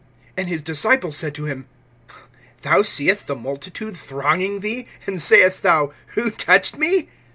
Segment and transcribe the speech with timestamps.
[0.35, 1.67] (31)And his disciples said to him:
[2.63, 7.09] Thou seest the multitude thronging thee, and sayest thou: Who touched me?